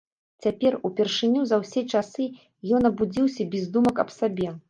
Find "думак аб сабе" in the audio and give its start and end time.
3.77-4.53